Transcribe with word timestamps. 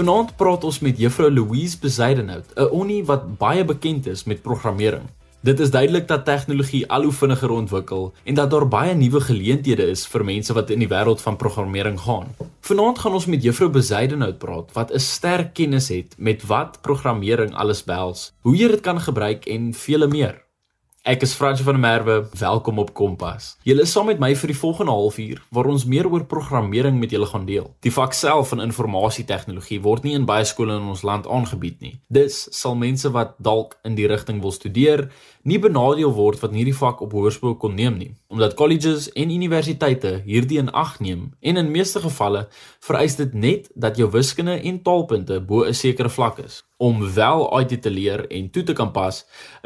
Vanaand 0.00 0.30
praat 0.40 0.62
ons 0.64 0.78
met 0.80 0.96
Juffrou 0.96 1.28
Louise 1.28 1.76
Besaidenhout, 1.76 2.46
'n 2.56 2.70
onnie 2.72 3.02
wat 3.04 3.36
baie 3.36 3.64
bekend 3.64 4.06
is 4.06 4.24
met 4.24 4.40
programmering. 4.42 5.02
Dit 5.42 5.60
is 5.60 5.70
duidelik 5.70 6.08
dat 6.08 6.24
tegnologie 6.24 6.88
al 6.90 7.02
hoe 7.02 7.12
vinniger 7.12 7.50
ontwikkel 7.50 8.12
en 8.24 8.34
dat 8.34 8.50
daar 8.50 8.68
baie 8.68 8.94
nuwe 8.94 9.20
geleenthede 9.20 9.90
is 9.90 10.06
vir 10.06 10.24
mense 10.24 10.52
wat 10.52 10.70
in 10.70 10.78
die 10.78 10.88
wêreld 10.88 11.20
van 11.20 11.36
programmering 11.36 12.00
gaan. 12.00 12.34
Vanaand 12.60 12.98
gaan 12.98 13.12
ons 13.12 13.26
met 13.26 13.42
Juffrou 13.42 13.70
Besaidenhout 13.70 14.38
praat 14.38 14.72
wat 14.72 14.92
'n 14.92 14.98
sterk 14.98 15.54
kennis 15.54 15.88
het 15.88 16.14
met 16.18 16.46
wat 16.46 16.80
programmering 16.80 17.54
alles 17.54 17.84
behels, 17.84 18.32
hoe 18.40 18.56
jy 18.56 18.68
dit 18.68 18.80
kan 18.80 19.00
gebruik 19.00 19.46
en 19.46 19.74
vele 19.74 20.06
meer. 20.06 20.49
Ek 21.00 21.22
is 21.24 21.32
Frans 21.32 21.62
van 21.64 21.78
der 21.78 21.80
Merwe, 21.80 22.28
welkom 22.36 22.78
op 22.78 22.90
Kompas. 22.92 23.54
Julle 23.64 23.86
is 23.86 23.92
saam 23.94 24.10
met 24.10 24.18
my 24.20 24.34
vir 24.36 24.50
die 24.52 24.56
volgende 24.58 24.92
halfuur 24.92 25.38
waar 25.48 25.70
ons 25.72 25.86
meer 25.88 26.04
oor 26.04 26.26
programmering 26.28 26.98
met 27.00 27.14
julle 27.16 27.24
gaan 27.30 27.46
deel. 27.48 27.70
Die 27.80 27.92
vak 27.94 28.12
self 28.12 28.52
van 28.52 28.60
informasietechnologie 28.60 29.80
word 29.80 30.04
nie 30.04 30.12
in 30.18 30.28
baie 30.28 30.44
skole 30.44 30.76
in 30.76 30.92
ons 30.92 31.00
land 31.00 31.24
aangebied 31.24 31.80
nie. 31.80 31.94
Dus 32.12 32.42
sal 32.52 32.76
mense 32.76 33.08
wat 33.16 33.32
dalk 33.40 33.78
in 33.88 33.96
die 33.96 34.10
rigting 34.12 34.44
wil 34.44 34.52
studeer, 34.52 35.06
nie 35.40 35.56
benadeel 35.56 36.12
word 36.12 36.44
wat 36.44 36.52
hierdie 36.52 36.76
vak 36.76 37.00
op 37.00 37.16
hoërskool 37.16 37.56
kon 37.56 37.80
neem 37.80 37.96
nie, 37.96 38.12
omdat 38.28 38.58
colleges 38.60 39.08
en 39.16 39.32
universiteite 39.32 40.18
hierdie 40.28 40.60
in 40.60 40.68
ag 40.68 40.98
neem 41.00 41.30
en 41.40 41.64
in 41.64 41.72
meeste 41.72 42.04
gevalle 42.04 42.50
vereis 42.84 43.16
dit 43.16 43.32
net 43.32 43.72
dat 43.72 43.96
jou 43.96 44.12
wiskunde 44.12 44.60
en 44.60 44.84
taalpunte 44.84 45.40
bo 45.40 45.64
'n 45.64 45.72
sekere 45.72 46.12
vlak 46.12 46.44
is 46.44 46.60
om 46.80 47.12
wel 47.12 47.42
IT 47.60 47.82
te 47.82 47.90
leer 47.90 48.22
en 48.32 48.50
toe 48.50 48.62
te 48.62 48.72
kan 48.72 48.90
pas 48.92 49.18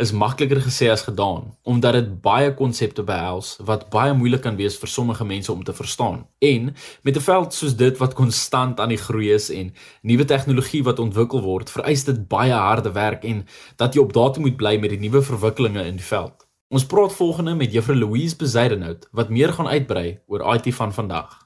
is 0.03 0.13
makliker 0.13 0.59
gesê 0.65 0.89
as 0.91 1.05
gedaan 1.07 1.53
omdat 1.63 1.95
dit 1.95 2.09
baie 2.23 2.51
konsepte 2.59 3.05
behels 3.07 3.53
wat 3.69 3.87
baie 3.93 4.17
moeilik 4.19 4.43
kan 4.43 4.57
wees 4.59 4.75
vir 4.81 4.91
sommige 4.91 5.25
mense 5.25 5.53
om 5.53 5.63
te 5.65 5.73
verstaan. 5.73 6.25
En 6.39 6.75
met 7.03 7.17
'n 7.17 7.27
veld 7.29 7.55
soos 7.55 7.77
dit 7.77 7.99
wat 7.99 8.15
konstant 8.15 8.81
aan 8.81 8.89
die 8.89 9.05
groei 9.07 9.31
is 9.33 9.51
en 9.51 9.75
nuwe 10.03 10.25
tegnologie 10.25 10.83
wat 10.83 10.99
ontwikkel 10.99 11.41
word, 11.41 11.71
vereis 11.71 12.05
dit 12.05 12.29
baie 12.29 12.53
harde 12.53 12.93
werk 12.93 13.25
en 13.25 13.47
dat 13.77 13.95
jy 13.95 14.01
op 14.01 14.13
datum 14.13 14.43
moet 14.43 14.57
bly 14.57 14.77
met 14.79 14.91
die 14.91 15.01
nuwe 15.01 15.23
verwikkelinge 15.23 15.85
in 15.85 15.97
die 15.97 16.11
veld. 16.11 16.47
Ons 16.69 16.87
praat 16.87 17.13
volgende 17.13 17.55
met 17.55 17.73
Juffrou 17.73 17.99
Louise 17.99 18.37
Besaidenhout 18.37 19.09
wat 19.13 19.29
meer 19.29 19.53
gaan 19.53 19.69
uitbrei 19.69 20.19
oor 20.27 20.55
IT 20.55 20.75
van 20.75 20.93
vandag. 20.93 21.45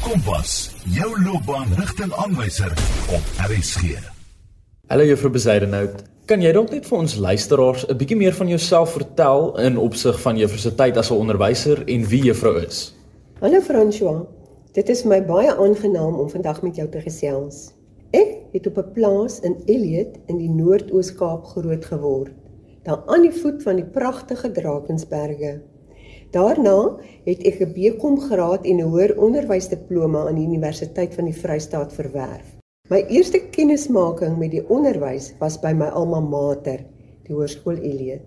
Kompas, 0.00 0.70
jou 0.84 1.22
loopbaanrigtingaanwyser 1.22 2.72
op 3.08 3.22
RSG. 3.36 4.21
Hallo 4.90 5.06
juffrou 5.08 5.30
Besaidenhout. 5.32 6.02
Kan 6.28 6.42
jy 6.44 6.50
dalk 6.52 6.72
net 6.74 6.84
vir 6.84 6.98
ons 6.98 7.12
luisteraars 7.24 7.84
'n 7.88 7.96
bietjie 7.96 8.16
meer 8.18 8.34
van 8.36 8.48
jouself 8.50 8.90
vertel 8.92 9.54
in 9.62 9.78
opsig 9.80 10.18
van 10.20 10.36
juffrou 10.36 10.58
se 10.58 10.72
tyd 10.74 10.96
as 11.00 11.10
'n 11.10 11.20
onderwyser 11.22 11.80
en 11.86 12.04
wie 12.10 12.20
juffrou 12.24 12.58
is? 12.60 12.92
Hallo 13.40 13.60
François. 13.60 14.26
Dit 14.74 14.88
is 14.88 15.04
my 15.04 15.22
baie 15.24 15.54
aangenaam 15.54 16.18
om 16.20 16.28
vandag 16.28 16.62
met 16.62 16.76
jou 16.76 16.88
te 16.88 17.00
gesels. 17.00 17.72
Ek 18.10 18.36
het 18.52 18.66
op 18.66 18.76
'n 18.78 18.92
plaas 18.92 19.40
in 19.40 19.56
Elliot 19.66 20.18
in 20.26 20.38
die 20.38 20.50
Noord-Oos-Kaap 20.50 21.44
groot 21.44 21.84
geword, 21.84 22.32
daar 22.82 23.02
aan 23.06 23.22
die 23.22 23.40
voet 23.40 23.62
van 23.62 23.76
die 23.76 23.86
pragtige 23.86 24.50
Drakensberge. 24.50 25.60
Daarna 26.32 26.96
het 27.24 27.42
ek 27.46 27.60
'n 27.60 27.72
BCom 27.72 28.20
graad 28.20 28.66
en 28.66 28.76
'n 28.76 28.90
hoër 28.90 29.16
onderwysdiploma 29.16 30.26
aan 30.26 30.34
die 30.34 30.46
Universiteit 30.46 31.14
van 31.14 31.24
die 31.24 31.40
Vrystaat 31.40 31.92
verwerf. 31.92 32.51
My 32.92 32.98
eerste 33.08 33.38
kennismaking 33.54 34.34
met 34.36 34.50
die 34.52 34.64
onderwys 34.68 35.30
was 35.38 35.54
by 35.62 35.70
my 35.72 35.86
alma 35.96 36.18
mater, 36.20 36.82
die 37.24 37.32
Hoërskool 37.32 37.78
Eliot. 37.78 38.26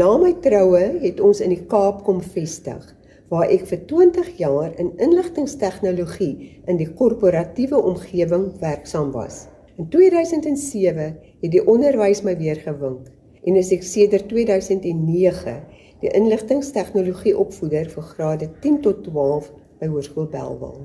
Na 0.00 0.06
my 0.22 0.30
troue 0.46 0.80
het 1.02 1.20
ons 1.20 1.42
in 1.44 1.52
die 1.52 1.66
Kaap 1.72 2.04
kom 2.06 2.22
vestig 2.22 2.86
waar 3.28 3.52
ek 3.52 3.66
vir 3.68 3.82
20 3.90 4.30
jaar 4.38 4.72
in 4.80 4.94
inligtingstegnologie 5.08 6.62
in 6.70 6.80
die 6.80 6.88
korporatiewe 7.02 7.82
omgewing 7.90 8.48
werksaam 8.64 9.12
was. 9.18 9.42
In 9.76 9.92
2007 9.92 11.12
het 11.42 11.52
die 11.58 11.66
onderwys 11.68 12.24
my 12.24 12.38
weer 12.40 12.64
gewink 12.64 13.12
en 13.44 13.60
is 13.60 13.74
ek 13.76 13.84
sedert 13.84 14.30
2009 14.32 15.60
die 16.00 16.16
inligtingstegnologie 16.16 17.36
opvoeder 17.36 17.92
vir 17.92 18.12
grade 18.16 18.52
10 18.64 18.84
tot 18.88 19.04
12 19.10 19.52
by 19.82 19.92
Hoërskool 19.92 20.32
Belwel. 20.32 20.84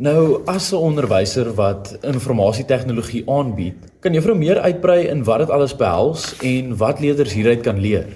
Nou, 0.00 0.40
as 0.48 0.72
'n 0.72 0.76
onderwyser 0.76 1.52
wat 1.54 1.98
informasietegnologie 2.00 3.28
aanbied, 3.28 3.76
kan 4.00 4.12
juffrou 4.12 4.36
meer 4.36 4.58
uitbrei 4.58 5.06
in 5.06 5.24
wat 5.24 5.38
dit 5.38 5.50
alles 5.50 5.76
behels 5.76 6.36
en 6.40 6.76
wat 6.76 7.00
leerders 7.00 7.32
hieruit 7.32 7.60
kan 7.60 7.78
leer. 7.80 8.06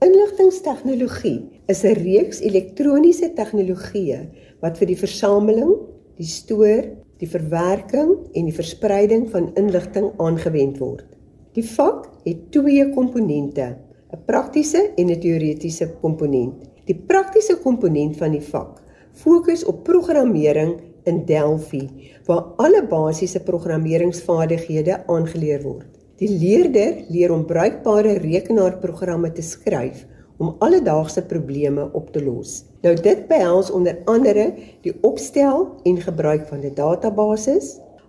Inligtingstegnologie 0.00 1.48
is 1.66 1.84
'n 1.84 1.94
reeks 1.94 2.40
elektroniese 2.40 3.32
tegnologieë 3.32 4.28
wat 4.60 4.78
vir 4.78 4.86
die 4.86 4.96
versameling, 4.96 5.76
die 6.16 6.26
stoor, 6.26 6.82
die 7.18 7.28
verwerking 7.28 8.16
en 8.34 8.44
die 8.44 8.54
verspreiding 8.54 9.30
van 9.30 9.54
inligting 9.54 10.10
aangewend 10.18 10.78
word. 10.78 11.06
Die 11.52 11.64
vak 11.64 12.10
het 12.24 12.50
twee 12.50 12.90
komponente, 12.90 13.76
'n 14.12 14.18
praktiese 14.26 14.90
en 14.96 15.10
'n 15.10 15.20
teoretiese 15.20 15.94
komponent. 16.00 16.54
Die 16.86 17.02
praktiese 17.06 17.56
komponent 17.62 18.16
van 18.16 18.32
die 18.32 18.42
vak 18.42 18.82
fokus 19.12 19.64
op 19.64 19.84
programmering 19.84 20.89
in 21.04 21.24
Delphi 21.24 21.88
waar 22.26 22.52
alle 22.56 22.82
basiese 22.86 23.40
programmeringsvaardighede 23.42 25.02
aangeleer 25.06 25.62
word. 25.62 25.88
Die 26.20 26.28
leerder 26.28 27.04
leer 27.08 27.32
om 27.32 27.46
bruikbare 27.48 28.18
rekenaarprogramme 28.20 29.32
te 29.32 29.42
skryf 29.42 30.04
om 30.40 30.54
alledaagse 30.64 31.22
probleme 31.28 31.86
op 31.92 32.10
te 32.12 32.22
los. 32.24 32.64
Nou 32.84 32.94
dit 32.96 33.26
behels 33.28 33.70
onder 33.70 33.98
andere 34.04 34.50
die 34.84 34.94
opstel 35.04 35.66
en 35.84 36.00
gebruik 36.00 36.46
van 36.48 36.60
'n 36.64 36.74
database, 36.74 37.56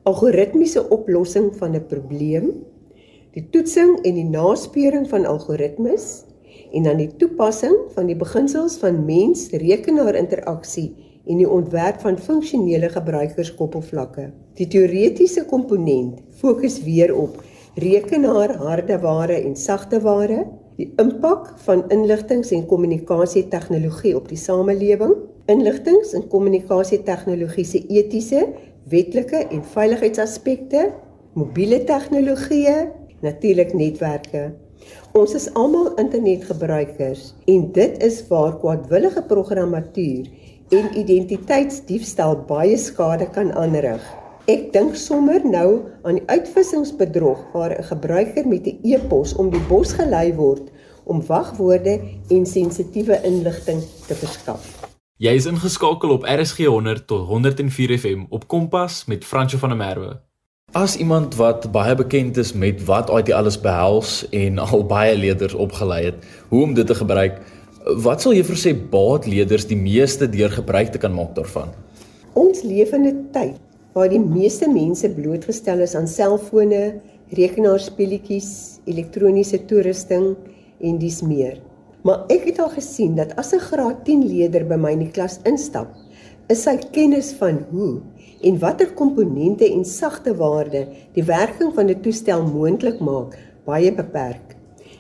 algoritmiese 0.04 0.90
oplossing 0.90 1.56
van 1.56 1.76
'n 1.76 1.86
probleem, 1.88 2.52
die 3.32 3.48
toetsing 3.50 4.00
en 4.04 4.14
die 4.14 4.28
naspeuring 4.28 5.10
van 5.10 5.26
algoritmes 5.26 6.24
en 6.72 6.84
dan 6.84 6.98
die 6.98 7.16
toepassing 7.16 7.76
van 7.94 8.06
die 8.06 8.16
beginsels 8.16 8.78
van 8.78 9.06
mens-rekenaar 9.06 10.16
interaksie 10.16 11.11
en 11.26 11.38
die 11.38 11.50
ontwerp 11.50 12.02
van 12.02 12.18
funksionele 12.18 12.90
gebruikerskoppelvlakke. 12.90 14.32
Die 14.58 14.68
teoretiese 14.68 15.46
komponent 15.46 16.22
fokus 16.42 16.80
weer 16.84 17.14
op 17.16 17.38
rekenaar 17.76 18.56
hardeware 18.60 19.38
en 19.42 19.56
sagteware, 19.56 20.46
die 20.78 20.90
impak 21.02 21.54
van 21.66 21.84
inligtings- 21.94 22.52
en 22.52 22.66
kommunikasietegnologie 22.66 24.16
op 24.18 24.28
die 24.30 24.38
samelewing, 24.38 25.16
inligtings- 25.52 26.14
en 26.14 26.28
kommunikasietegnologie 26.28 27.66
se 27.66 27.86
etiese, 27.88 28.48
wetlike 28.90 29.46
en 29.52 29.64
veiligheidsaspekte, 29.64 30.90
mobiele 31.34 31.84
tegnologieë, 31.84 32.90
natuurlik 33.22 33.74
netwerke. 33.74 34.52
Ons 35.14 35.36
is 35.38 35.50
almal 35.60 35.92
internetgebruikers 36.02 37.34
en 37.52 37.68
dit 37.76 37.98
is 38.04 38.22
waar 38.30 38.56
kwadwillige 38.60 39.24
programmatuur 39.28 40.30
en 40.72 40.88
identiteitsdiefstal 40.96 42.38
baie 42.48 42.78
skade 42.80 43.28
kan 43.36 43.52
aanrig. 43.60 44.04
Ek 44.50 44.70
dink 44.74 44.96
sommer 44.96 45.44
nou 45.46 45.84
aan 46.08 46.18
die 46.18 46.28
uitvissingsbedrog 46.32 47.44
waar 47.54 47.76
'n 47.76 47.84
gebruiker 47.84 48.48
met 48.48 48.68
'n 48.68 48.80
e-pos 48.84 49.36
om 49.36 49.50
die 49.52 49.66
bos 49.68 49.94
gelei 49.94 50.34
word 50.36 50.72
om 51.04 51.26
wagwoorde 51.26 52.00
en 52.30 52.46
sensitiewe 52.46 53.22
inligting 53.24 53.82
te 54.08 54.16
verskaf. 54.16 54.64
Jy 55.18 55.34
is 55.38 55.46
ingeskakel 55.46 56.10
op 56.10 56.24
RSG 56.24 56.66
100 56.66 57.08
tot 57.08 57.28
104 57.28 57.98
FM 57.98 58.24
op 58.30 58.48
Kompas 58.48 59.06
met 59.06 59.26
Franco 59.26 59.58
van 59.58 59.70
der 59.70 59.78
Merwe. 59.78 60.22
As 60.72 60.96
iemand 60.96 61.36
wat 61.36 61.72
baie 61.72 61.96
bekend 61.96 62.38
is 62.38 62.54
met 62.54 62.86
wat 62.86 63.10
IT 63.10 63.32
alles 63.32 63.60
behels 63.60 64.30
en 64.30 64.58
al 64.58 64.86
baie 64.86 65.18
leerders 65.18 65.54
opgelei 65.54 66.06
het, 66.06 66.16
hoe 66.48 66.64
om 66.64 66.74
dit 66.74 66.88
te 66.88 66.96
gebruik, 66.96 67.42
Wat 67.82 68.22
sal 68.22 68.38
vir 68.46 68.58
sê 68.62 68.76
baatleerders 68.78 69.64
die 69.66 69.78
meeste 69.80 70.28
deur 70.30 70.52
gebruik 70.54 70.92
te 70.94 71.00
kan 71.02 71.16
maak 71.18 71.32
daarvan? 71.34 71.72
Ons 72.38 72.62
leef 72.62 72.94
in 72.94 73.08
'n 73.10 73.30
tyd 73.34 73.58
waar 73.94 74.08
die 74.08 74.22
meeste 74.22 74.70
mense 74.70 75.10
blootgestel 75.10 75.82
is 75.82 75.96
aan 75.96 76.08
selfone, 76.08 77.02
rekenaarspeletjies, 77.34 78.80
elektroniese 78.86 79.66
toerusting 79.66 80.36
en 80.80 81.00
dis 81.00 81.22
meer. 81.22 81.58
Maar 82.04 82.26
ek 82.30 82.46
het 82.46 82.60
al 82.60 82.70
gesien 82.70 83.16
dat 83.16 83.34
as 83.36 83.52
'n 83.54 83.60
graad 83.60 84.06
10 84.06 84.28
leerder 84.28 84.64
by 84.64 84.76
my 84.76 84.92
in 84.92 85.00
die 85.00 85.12
klas 85.12 85.40
instap, 85.44 85.90
is 86.50 86.62
sy 86.62 86.78
kennis 86.92 87.34
van 87.34 87.66
hoe 87.72 88.00
en 88.44 88.60
watter 88.60 88.94
komponente 88.94 89.66
en 89.66 89.84
sagte 89.86 90.36
waarde 90.36 90.88
die 91.16 91.24
werking 91.24 91.74
van 91.74 91.90
'n 91.90 92.02
toestel 92.02 92.44
moontlik 92.44 93.00
maak 93.00 93.38
baie 93.66 93.92
beperk. 93.92 94.56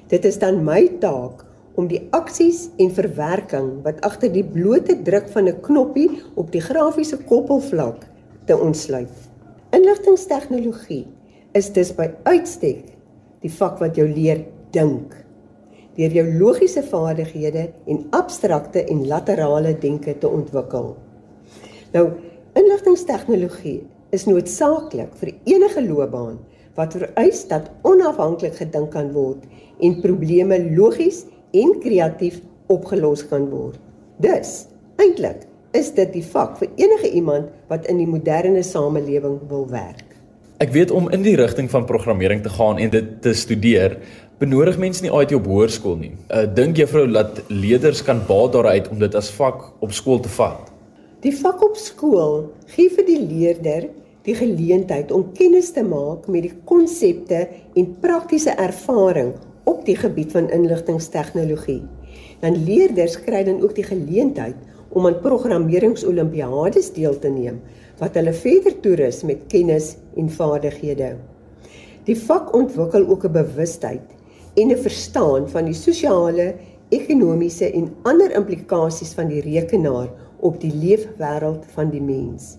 Dit 0.07 0.25
is 0.25 0.39
dan 0.39 0.63
my 0.63 0.89
taak 0.99 1.45
om 1.75 1.87
die 1.87 2.01
aksies 2.11 2.69
en 2.77 2.91
verwerking 2.91 3.69
wat 3.85 4.01
agter 4.07 4.31
die 4.33 4.43
blote 4.43 4.97
druk 5.07 5.29
van 5.29 5.47
'n 5.47 5.61
knoppie 5.61 6.21
op 6.35 6.51
die 6.51 6.61
grafiese 6.61 7.17
koppelvlak 7.17 8.07
te 8.45 8.57
ontsluit. 8.57 9.17
Inligtingstegnologie 9.71 11.07
is 11.53 11.71
dus 11.73 11.95
by 11.95 12.09
uitstek 12.23 12.83
die 13.41 13.51
vak 13.51 13.79
wat 13.79 13.95
jou 13.95 14.07
leer 14.07 14.45
dink 14.71 15.15
deur 15.95 16.13
jou 16.15 16.25
logiese 16.39 16.83
vaardighede 16.83 17.69
en 17.85 18.05
abstrakte 18.15 18.83
en 18.83 19.07
laterale 19.07 19.73
denke 19.79 20.17
te 20.17 20.27
ontwikkel. 20.27 20.95
Nou, 21.91 22.05
inligtingstegnologie 22.53 23.81
is 24.15 24.25
noodsaaklik 24.25 25.11
vir 25.19 25.33
enige 25.43 25.83
loopbaan 25.83 26.39
wat 26.75 26.95
vereis 26.95 27.43
dat 27.47 27.67
onafhanklik 27.87 28.55
gedink 28.55 28.93
kan 28.95 29.11
word 29.15 29.43
en 29.83 29.99
probleme 30.03 30.59
logies 30.75 31.25
en 31.51 31.73
kreatief 31.83 32.39
opgelos 32.71 33.23
kan 33.27 33.49
word. 33.51 33.79
Dus, 34.21 34.65
eintlik 35.01 35.47
is 35.75 35.91
dit 35.95 36.09
die 36.13 36.23
vak 36.23 36.57
vir 36.59 36.71
enige 36.79 37.11
iemand 37.15 37.51
wat 37.71 37.87
in 37.91 38.01
die 38.01 38.09
moderne 38.09 38.63
samelewing 38.63 39.39
wil 39.49 39.67
werk. 39.71 40.07
Ek 40.61 40.73
weet 40.75 40.91
om 40.93 41.09
in 41.09 41.23
die 41.25 41.37
rigting 41.39 41.69
van 41.71 41.87
programmering 41.89 42.43
te 42.43 42.51
gaan 42.53 42.77
en 42.77 42.91
dit 42.93 43.07
te 43.23 43.33
studeer, 43.33 43.95
benodig 44.41 44.77
mense 44.81 45.01
nie 45.03 45.13
IT 45.21 45.33
op 45.37 45.47
hoërskool 45.49 45.97
nie. 46.01 46.11
Uh, 46.29 46.43
dink 46.45 46.77
juffrou 46.77 47.07
dat 47.09 47.41
leerders 47.49 48.03
kan 48.05 48.21
baat 48.27 48.53
daaruit 48.55 48.89
om 48.91 48.99
dit 49.01 49.15
as 49.17 49.31
vak 49.33 49.71
op 49.81 49.95
skool 49.95 50.21
te 50.21 50.29
vat? 50.37 50.69
Die 51.21 51.33
vak 51.37 51.63
op 51.65 51.77
skool 51.77 52.51
gee 52.73 52.89
vir 52.93 53.07
die 53.07 53.19
leerder 53.21 53.89
die 54.25 54.35
geleentheid 54.37 55.11
om 55.13 55.31
kennis 55.33 55.71
te 55.73 55.83
maak 55.85 56.27
met 56.29 56.45
die 56.45 56.53
konsepte 56.69 57.47
en 57.77 57.87
praktiese 58.03 58.53
ervaring 58.53 59.33
op 59.63 59.85
die 59.85 59.95
gebied 59.95 60.31
van 60.31 60.49
inligtingstegnologie. 60.49 61.81
Dan 62.41 62.63
leerders 62.65 63.19
kry 63.21 63.43
dan 63.43 63.61
ook 63.61 63.75
die 63.75 63.85
geleentheid 63.85 64.55
om 64.89 65.05
aan 65.07 65.19
programmeringsolimpiades 65.23 66.91
deel 66.93 67.19
te 67.19 67.29
neem 67.29 67.61
wat 68.01 68.17
hulle 68.17 68.33
verder 68.33 68.73
toerus 68.81 69.21
met 69.23 69.45
kennis 69.51 69.93
en 70.17 70.29
vaardighede. 70.29 71.13
Die 72.07 72.17
vak 72.17 72.49
ontwikkel 72.57 73.05
ook 73.07 73.25
'n 73.25 73.31
bewustheid 73.31 74.07
en 74.55 74.71
'n 74.71 74.77
verstaan 74.77 75.49
van 75.49 75.65
die 75.65 75.77
sosiale, 75.77 76.55
ekonomiese 76.89 77.71
en 77.71 77.93
ander 78.03 78.31
implikasies 78.35 79.13
van 79.13 79.27
die 79.27 79.41
rekenaar 79.41 80.09
op 80.39 80.59
die 80.61 80.73
leefwêreld 80.73 81.65
van 81.75 81.89
die 81.89 82.01
mens. 82.01 82.57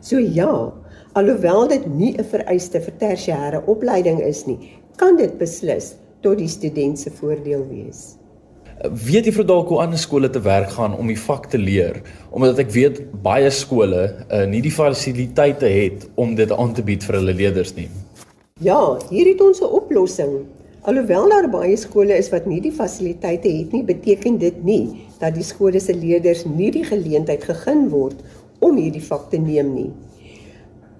So 0.00 0.18
ja, 0.18 0.72
alhoewel 1.12 1.68
dit 1.68 1.86
nie 1.86 2.14
'n 2.18 2.24
vereiste 2.24 2.80
vir 2.80 2.94
tersiêre 2.98 3.64
opleiding 3.66 4.20
is 4.20 4.46
nie, 4.46 4.58
kan 4.96 5.16
dit 5.16 5.38
beslis 5.38 5.96
tot 6.24 6.40
die 6.40 6.50
student 6.50 6.98
se 6.98 7.12
voordeel 7.12 7.66
wees. 7.68 8.14
Weet 9.06 9.28
vir 9.36 9.46
dalk 9.46 9.68
hoe 9.70 9.78
ander 9.84 10.00
skole 10.00 10.28
te 10.32 10.40
werk 10.42 10.72
gaan 10.74 10.96
om 10.98 11.08
die 11.08 11.18
vak 11.20 11.46
te 11.52 11.60
leer? 11.60 12.00
Omdat 12.34 12.58
ek 12.64 12.72
weet 12.74 12.98
baie 13.24 13.52
skole 13.54 14.02
uh, 14.10 14.42
nie 14.50 14.60
die 14.64 14.72
fasiliteite 14.74 15.70
het 15.70 16.08
om 16.20 16.34
dit 16.34 16.50
aan 16.52 16.74
te 16.74 16.82
bied 16.84 17.04
vir 17.06 17.20
hulle 17.20 17.36
leerders 17.38 17.72
nie. 17.78 17.86
Ja, 18.62 18.98
hier 19.10 19.30
het 19.30 19.40
ons 19.40 19.62
'n 19.62 19.70
oplossing. 19.78 20.34
Alhoewel 20.84 21.28
daar 21.28 21.48
baie 21.48 21.76
skole 21.76 22.12
is 22.12 22.28
wat 22.28 22.46
nie 22.46 22.60
die 22.60 22.72
fasiliteite 22.72 23.48
het 23.48 23.72
nie, 23.72 23.84
beteken 23.84 24.38
dit 24.38 24.64
nie 24.64 25.06
dat 25.20 25.34
die 25.34 25.46
skole 25.46 25.80
se 25.80 25.94
leerders 25.94 26.44
nie 26.44 26.70
die 26.70 26.84
geleentheid 26.84 27.44
gegee 27.44 27.88
word 27.88 28.20
om 28.60 28.76
hierdie 28.76 29.02
vak 29.02 29.30
te 29.30 29.38
neem 29.38 29.74
nie. 29.74 29.90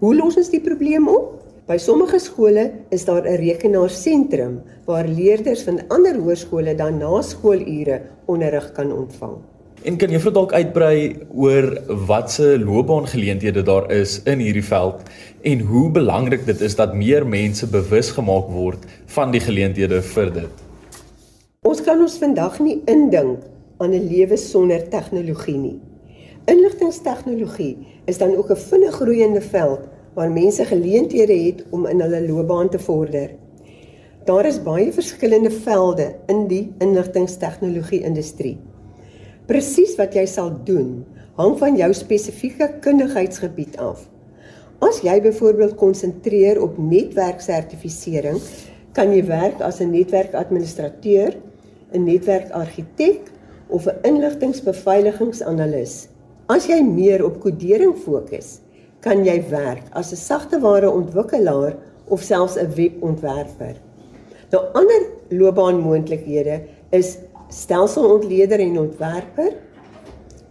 Hoe 0.01 0.15
los 0.17 0.37
ons 0.37 0.51
die 0.51 0.61
probleem 0.61 1.09
op? 1.09 1.43
By 1.65 1.79
sommige 1.81 2.19
skole 2.21 2.63
is 2.93 3.07
daar 3.09 3.25
'n 3.25 3.41
rekenaarsentrum 3.41 4.63
waar 4.85 5.09
leerders 5.09 5.63
van 5.63 5.81
ander 5.89 6.15
hoërskole 6.15 6.75
dan 6.75 6.99
na 6.99 7.23
skoolure 7.23 8.01
onderrig 8.25 8.73
kan 8.73 8.93
ontvang. 8.93 9.37
En 9.83 9.97
kan 9.97 10.21
vir 10.21 10.33
dalk 10.33 10.53
uitbrei 10.53 11.17
oor 11.35 11.81
watse 12.07 12.59
loopbaangeleenthede 12.59 13.63
daar 13.63 13.91
is 13.91 14.21
in 14.25 14.39
hierdie 14.39 14.65
veld 14.65 15.01
en 15.41 15.61
hoe 15.61 15.91
belangrik 15.91 16.47
dit 16.47 16.61
is 16.61 16.77
dat 16.77 16.95
meer 16.95 17.27
mense 17.27 17.67
bewus 17.67 18.11
gemaak 18.11 18.49
word 18.49 18.85
van 19.07 19.31
die 19.31 19.41
geleenthede 19.41 20.03
vir 20.03 20.33
dit? 20.33 20.53
Ons 21.63 21.81
kan 21.81 22.01
ons 22.01 22.19
vandag 22.19 22.61
nie 22.61 22.83
indink 22.85 23.39
aan 23.79 23.95
'n 23.95 24.09
lewe 24.09 24.37
sonder 24.37 24.89
tegnologie 24.89 25.59
nie. 25.59 25.81
Inligtingstegnologie 26.45 27.77
is 28.05 28.19
dan 28.19 28.37
ook 28.37 28.51
'n 28.51 28.57
vinnig 28.57 28.95
groeiende 28.95 29.41
veld 29.41 29.94
waar 30.15 30.31
mense 30.31 30.65
geleenthede 30.65 31.45
het 31.45 31.65
om 31.71 31.87
in 31.87 32.01
hulle 32.01 32.27
loopbaan 32.27 32.71
te 32.71 32.79
vorder. 32.79 33.31
Daar 34.25 34.47
is 34.47 34.63
baie 34.63 34.93
verskillende 34.93 35.51
velde 35.51 36.15
in 36.33 36.47
die 36.49 36.73
inligtingstegnologie 36.79 38.01
industrie. 38.09 38.57
Presies 39.47 39.97
wat 39.99 40.15
jy 40.17 40.25
sal 40.27 40.53
doen, 40.65 41.05
hang 41.37 41.59
van 41.61 41.77
jou 41.77 41.93
spesifieke 41.93 42.71
kundigheidsgebied 42.81 43.77
af. 43.83 44.09
As 44.85 45.01
jy 45.05 45.21
byvoorbeeld 45.21 45.75
konsentreer 45.77 46.63
op 46.63 46.79
netwerksertifisering, 46.79 48.41
kan 48.97 49.13
jy 49.13 49.25
werk 49.27 49.61
as 49.61 49.81
'n 49.81 49.91
netwerkadministrateur, 49.91 51.37
'n 51.93 52.05
netwerkargitek 52.05 53.21
of 53.69 53.87
'n 53.87 53.99
inligtingbeveiligingsanalis. 54.03 56.09
As 56.47 56.67
jy 56.67 56.83
meer 56.83 57.25
op 57.25 57.41
kodering 57.41 57.97
fokus, 57.97 58.61
kan 59.05 59.25
jy 59.25 59.37
werk 59.51 59.85
as 59.93 60.13
'n 60.13 60.17
sagteware 60.17 60.89
ontwikkelaar 60.91 61.77
of 62.09 62.23
selfs 62.23 62.57
'n 62.57 62.73
webontwerper. 62.77 63.77
Nou 64.51 64.63
ander 64.73 65.03
loopbaanmoontlikhede 65.29 66.63
is 66.91 67.19
stelselontleder 67.49 68.61
en 68.61 68.79
ontwerper, 68.79 69.53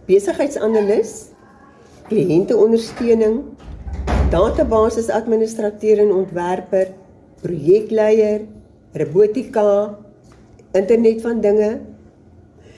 besigheidsanalis, 0.06 1.30
kliënteondersteuning, 2.08 3.42
database 4.30 5.12
administrateur 5.12 5.98
en 5.98 6.12
ontwerper, 6.12 6.92
projekleier, 7.42 8.44
robotika, 8.92 9.96
internet 10.72 11.22
van 11.22 11.40
dinge. 11.40 11.80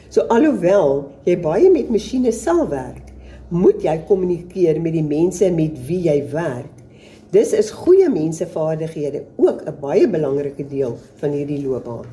So 0.08 0.26
alhoewel 0.32 1.10
jy 1.24 1.36
baie 1.42 1.70
met 1.70 1.90
masjiene 1.90 2.32
sal 2.32 2.68
werk, 2.70 3.05
moet 3.48 3.82
jy 3.82 3.96
kommunikeer 4.08 4.80
met 4.82 4.92
die 4.96 5.04
mense 5.06 5.50
met 5.54 5.76
wie 5.86 6.02
jy 6.08 6.18
werk. 6.32 6.72
Dis 7.34 7.52
is 7.52 7.70
goeie 7.70 8.08
mensevaardighede 8.10 9.24
ook 9.36 9.62
'n 9.66 9.76
baie 9.80 10.08
belangrike 10.08 10.66
deel 10.66 10.98
van 11.20 11.30
hierdie 11.30 11.62
loopbaan. 11.66 12.06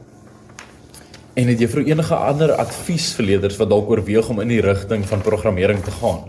En 1.34 1.48
het 1.48 1.64
vir 1.70 1.86
enige 1.86 2.16
ander 2.16 2.52
advies 2.52 3.14
vir 3.14 3.26
leerders 3.26 3.58
wat 3.58 3.70
dalk 3.70 3.90
oorweeg 3.90 4.30
om 4.30 4.40
in 4.40 4.48
die 4.48 4.62
rigting 4.62 5.06
van 5.06 5.22
programmering 5.22 5.82
te 5.84 5.92
gaan? 5.92 6.20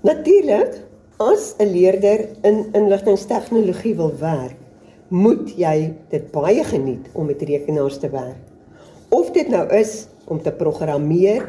Natuurlik, 0.00 0.80
as 1.18 1.54
'n 1.58 1.72
leerder 1.72 2.28
in 2.42 2.66
inligtingstegnologie 2.72 3.94
wil 3.96 4.14
werk, 4.18 4.56
moet 5.08 5.50
jy 5.56 5.92
dit 6.08 6.30
baie 6.30 6.64
geniet 6.64 7.08
om 7.12 7.26
met 7.26 7.42
rekenaars 7.42 7.98
te 7.98 8.10
werk. 8.10 8.40
Of 9.08 9.30
dit 9.30 9.48
nou 9.48 9.68
is 9.68 10.06
om 10.24 10.42
te 10.42 10.52
programmeer 10.52 11.48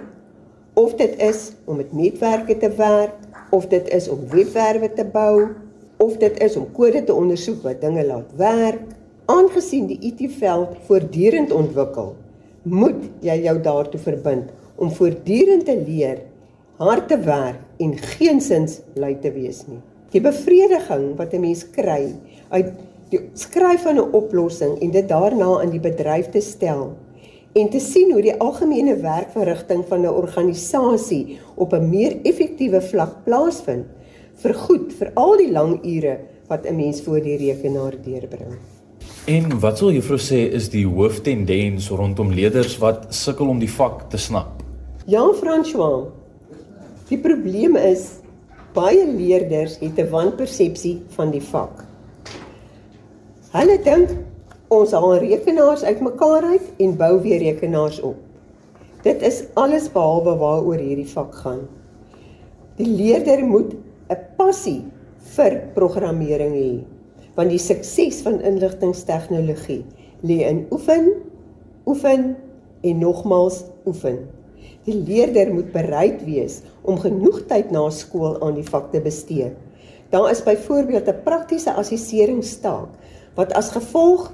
of 0.74 0.96
dit 0.96 1.18
is 1.20 1.52
om 1.66 1.78
met 1.82 1.94
netwerke 1.94 2.58
te 2.58 2.70
werk, 2.76 3.14
of 3.52 3.68
dit 3.68 3.88
is 3.90 4.08
om 4.10 4.20
webwerwe 4.32 4.94
te 4.94 5.06
bou, 5.06 5.48
of 5.98 6.18
dit 6.18 6.40
is 6.42 6.56
om 6.56 6.68
kode 6.72 7.04
te 7.04 7.14
ondersoek 7.14 7.62
wat 7.66 7.82
dinge 7.82 8.06
laat 8.06 8.32
werk. 8.40 8.82
Aangesien 9.32 9.88
die 9.88 10.00
IT-veld 10.12 10.80
voortdurend 10.88 11.52
ontwikkel, 11.52 12.16
moet 12.64 13.04
jy 13.26 13.38
jou 13.46 13.56
daartoe 13.62 14.02
verbind 14.02 14.50
om 14.82 14.92
voortdurend 14.92 15.66
te 15.66 15.76
leer, 15.78 16.24
hard 16.82 17.08
te 17.12 17.18
werk 17.22 17.62
en 17.84 17.94
geensins 18.18 18.80
lui 18.98 19.14
te 19.22 19.32
wees 19.36 19.62
nie. 19.68 19.82
Die 20.12 20.22
bevrediging 20.24 21.14
wat 21.18 21.34
'n 21.34 21.42
mens 21.42 21.64
kry 21.72 22.16
uit 22.50 22.72
die 23.12 23.22
skryf 23.34 23.84
van 23.84 24.00
'n 24.00 24.12
oplossing 24.16 24.80
en 24.82 24.92
dit 24.92 25.08
daarna 25.08 25.62
in 25.62 25.70
die 25.70 25.80
bedryf 25.80 26.30
te 26.30 26.42
stel 26.42 26.96
en 27.54 27.70
te 27.70 27.80
sien 27.80 28.12
hoe 28.14 28.22
die 28.24 28.36
algemene 28.40 28.96
werkverrigting 29.02 29.84
van 29.88 30.02
'n 30.02 30.18
organisasie 30.24 31.40
op 31.56 31.74
'n 31.74 31.90
meer 31.90 32.20
effektiewe 32.24 32.82
vlak 32.82 33.24
plaasvind 33.24 33.86
vir 34.42 34.54
goed 34.54 34.94
vir 34.94 35.12
al 35.16 35.38
die 35.38 35.52
lang 35.52 35.86
ure 35.86 36.20
wat 36.48 36.66
'n 36.66 36.76
mens 36.76 37.02
voor 37.02 37.22
die 37.22 37.38
rekenaar 37.38 37.96
deurbring. 38.04 38.56
En 39.26 39.60
wat 39.60 39.78
sou 39.78 39.92
juffrou 39.94 40.20
sê 40.20 40.52
is 40.54 40.70
die 40.70 40.86
hooftendens 40.86 41.90
rondom 41.90 42.32
leerders 42.32 42.78
wat 42.78 43.06
sukkel 43.10 43.48
om 43.48 43.60
die 43.60 43.70
vak 43.70 44.10
te 44.10 44.18
snap? 44.18 44.64
Ja, 45.06 45.22
François. 45.34 46.08
Die 47.08 47.18
probleem 47.18 47.76
is 47.76 48.22
baie 48.74 49.06
leerders 49.08 49.78
het 49.80 50.00
'n 50.00 50.10
wanpersepsie 50.10 51.02
van 51.16 51.32
die 51.32 51.42
vak. 51.42 51.86
Hulle 53.52 53.78
dink 53.84 54.10
Ons 54.72 54.94
haal 54.96 55.18
rekenaars 55.20 55.82
uitmekaar 55.84 56.46
uit 56.54 56.68
en 56.80 56.94
bou 56.96 57.16
weer 57.26 57.42
rekenaars 57.44 57.98
op. 58.08 58.16
Dit 59.04 59.20
is 59.28 59.42
alles 59.60 59.90
behalwe 59.92 60.38
waaroor 60.40 60.80
hierdie 60.80 61.10
vak 61.12 61.34
gaan. 61.42 61.66
Die 62.78 62.88
leerder 62.88 63.44
moet 63.44 63.74
'n 64.08 64.22
passie 64.38 64.86
vir 65.36 65.60
programmering 65.76 66.56
hê, 66.56 66.72
want 67.36 67.50
die 67.50 67.60
sukses 67.60 68.22
van 68.22 68.40
inligtingstegnologie 68.40 69.84
lê 70.24 70.40
in 70.48 70.66
oefen, 70.72 71.20
oefen 71.86 72.38
en 72.82 73.00
nogmals 73.00 73.66
oefen. 73.86 74.24
Die 74.86 74.96
leerder 74.96 75.54
moet 75.54 75.72
bereid 75.72 76.24
wees 76.24 76.62
om 76.82 76.98
genoeg 76.98 77.44
tyd 77.48 77.72
na 77.72 77.90
skool 77.90 78.40
aan 78.42 78.56
die 78.56 78.70
vak 78.72 78.92
te 78.92 79.02
bestee. 79.02 79.52
Daar 80.10 80.32
is 80.32 80.44
byvoorbeeld 80.44 81.08
'n 81.08 81.24
praktiese 81.24 81.74
assesseringstaak 81.74 82.88
wat 83.36 83.54
as 83.54 83.70
gevolg 83.70 84.32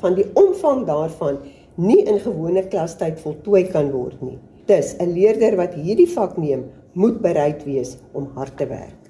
van 0.00 0.14
die 0.14 0.26
omvang 0.34 0.86
daarvan 0.86 1.38
nie 1.78 2.00
in 2.04 2.18
gewone 2.20 2.64
klastyd 2.68 3.20
voltooi 3.22 3.64
kan 3.72 3.90
word 3.92 4.22
nie. 4.22 4.38
Dus 4.66 4.94
'n 4.98 5.12
leerder 5.14 5.56
wat 5.56 5.74
hierdie 5.74 6.08
vak 6.08 6.36
neem, 6.36 6.64
moet 6.92 7.20
bereid 7.20 7.64
wees 7.64 7.96
om 8.12 8.30
hard 8.34 8.56
te 8.56 8.66
werk. 8.66 9.08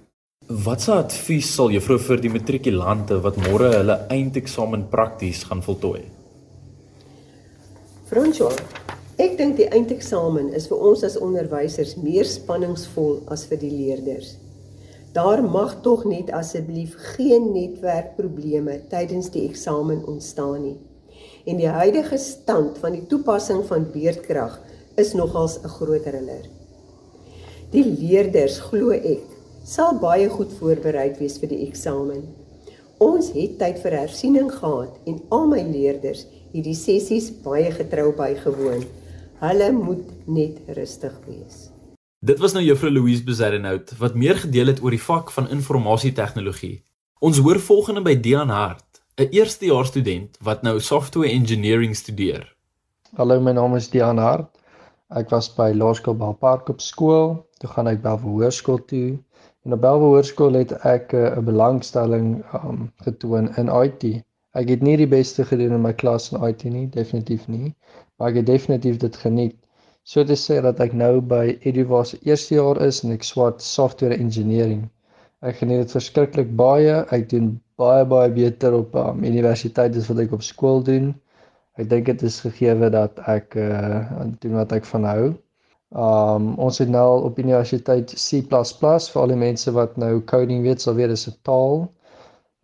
Watse 0.48 0.92
advies 0.92 1.54
sal 1.54 1.70
juffrou 1.70 1.98
vir 1.98 2.20
die 2.20 2.30
matrikulante 2.32 3.18
wat 3.20 3.36
môre 3.36 3.68
hulle 3.74 3.96
eindeksamen 4.08 4.86
prakties 4.88 5.42
gaan 5.44 5.62
voltooi? 5.62 6.02
François, 8.08 8.56
ek 9.18 9.36
dink 9.36 9.56
die 9.56 9.68
eindeksamen 9.68 10.48
is 10.56 10.68
vir 10.70 10.80
ons 10.90 11.04
as 11.04 11.18
onderwysers 11.20 11.96
meer 12.00 12.24
spanningsvol 12.24 13.18
as 13.28 13.44
vir 13.44 13.60
die 13.60 13.70
leerders. 13.70 14.38
Daar 15.12 15.42
mag 15.44 15.78
tog 15.80 16.04
net 16.04 16.30
asseblief 16.30 16.94
geen 17.14 17.52
netwerkprobleme 17.52 18.80
tydens 18.92 19.30
die 19.32 19.46
eksamen 19.48 20.02
ontstaan 20.06 20.62
nie. 20.62 20.76
En 21.48 21.56
die 21.56 21.70
huidige 21.72 22.18
stand 22.20 22.78
van 22.78 22.92
die 22.92 23.06
toepassing 23.08 23.64
van 23.70 23.86
beerdkrag 23.92 24.58
is 25.00 25.14
nogals 25.16 25.58
'n 25.62 25.68
groot 25.68 26.02
thriller. 26.02 26.44
Die 27.70 27.84
leerders, 27.84 28.58
glo 28.58 28.90
ek, 28.90 29.24
sal 29.64 29.98
baie 30.00 30.28
goed 30.28 30.52
voorbereid 30.60 31.18
wees 31.18 31.38
vir 31.38 31.48
die 31.48 31.66
eksamen. 31.68 32.22
Ons 32.98 33.30
het 33.32 33.58
tyd 33.58 33.78
vir 33.78 33.92
hersiening 33.92 34.52
gehad 34.52 34.94
en 35.06 35.20
al 35.28 35.46
my 35.46 35.62
leerders 35.62 36.26
hierdie 36.52 36.74
sessies 36.74 37.30
baie 37.44 37.70
getrou 37.70 38.12
bygewoon. 38.12 38.84
Hulle 39.40 39.72
moet 39.72 40.06
net 40.26 40.56
rustig 40.66 41.14
wees. 41.26 41.77
Dit 42.20 42.40
was 42.42 42.50
nou 42.52 42.64
Juffrou 42.64 42.90
Louise 42.90 43.22
Bezuidenhout 43.22 43.92
wat 43.98 44.14
meer 44.18 44.34
gedeel 44.36 44.66
het 44.66 44.80
oor 44.82 44.90
die 44.90 45.02
vak 45.02 45.28
van 45.30 45.46
informasietegnologie. 45.54 46.82
Ons 47.22 47.38
hoor 47.38 47.60
volgende 47.62 48.02
by 48.02 48.16
Dian 48.18 48.50
Hart, 48.50 49.02
'n 49.22 49.28
eerstejaars 49.30 49.88
student 49.88 50.38
wat 50.42 50.62
nou 50.66 50.80
software 50.80 51.30
engineering 51.30 51.94
studeer. 51.96 52.56
Hallo, 53.14 53.40
my 53.40 53.52
naam 53.52 53.76
is 53.76 53.86
Dian 53.90 54.18
Hart. 54.18 54.50
Ek 55.14 55.30
was 55.30 55.48
by 55.54 55.70
Laerskool 55.74 56.16
Belpark 56.16 56.68
op 56.68 56.80
skool, 56.80 57.46
toe 57.58 57.70
gaan 57.70 57.86
ek 57.86 58.02
Belwe 58.02 58.26
Hoërskool 58.26 58.84
toe. 58.84 59.18
En 59.62 59.72
op 59.72 59.80
Belwe 59.80 60.10
Hoërskool 60.10 60.58
het 60.58 60.72
ek 60.82 61.12
eh, 61.12 61.22
'n 61.22 61.38
uh, 61.38 61.44
belangstelling 61.44 62.44
um, 62.64 62.90
getoon 62.96 63.54
in 63.56 63.70
IT. 63.70 64.24
Ek 64.58 64.68
het 64.68 64.82
nie 64.82 64.96
die 64.96 65.06
beste 65.06 65.44
gedoen 65.44 65.72
in 65.72 65.82
my 65.86 65.92
klas 65.92 66.32
in 66.32 66.42
IT 66.42 66.64
nie, 66.64 66.88
definitief 66.88 67.46
nie, 67.46 67.74
maar 68.16 68.28
ek 68.28 68.42
het 68.42 68.46
definitief 68.46 68.96
dit 68.96 69.16
geniet. 69.16 69.56
So 70.08 70.22
te 70.24 70.36
sê 70.40 70.54
dat 70.64 70.78
ek 70.80 70.94
nou 70.96 71.20
by 71.30 71.58
Eduvas 71.68 72.14
eerste 72.24 72.54
jaar 72.54 72.78
is 72.84 73.02
en 73.04 73.10
ek 73.12 73.26
swat 73.28 73.58
software 73.60 74.16
engineering. 74.16 74.86
Ek 75.44 75.58
geniet 75.58 75.82
dit 75.82 75.92
verskriklik 75.92 76.54
baie. 76.56 76.94
Ek 77.12 77.26
doen 77.32 77.50
baie 77.82 78.06
baie 78.08 78.30
beter 78.32 78.78
op 78.78 78.96
um, 78.96 79.20
universiteit 79.28 79.98
as 80.00 80.08
wat 80.08 80.22
ek 80.24 80.32
op 80.38 80.46
skool 80.46 80.80
doen. 80.86 81.10
Ek 81.76 81.90
dink 81.92 82.08
dit 82.08 82.24
is 82.30 82.40
gegee 82.46 82.88
dat 82.94 83.20
ek 83.34 83.58
uh 83.60 84.24
doen 84.40 84.56
wat 84.62 84.72
ek 84.78 84.88
van 84.94 85.10
hou. 85.10 85.28
Um 86.06 86.48
ons 86.56 86.80
het 86.80 86.88
nou 86.96 87.20
op 87.28 87.44
universiteit 87.44 88.16
C++ 88.16 88.40
vir 88.48 89.22
al 89.26 89.36
die 89.36 89.40
mense 89.44 89.76
wat 89.76 90.00
nou 90.00 90.14
coding 90.32 90.64
weet, 90.64 90.80
sal 90.80 90.96
weet 90.96 91.12
dis 91.12 91.28
'n 91.28 91.36
taal. 91.44 91.84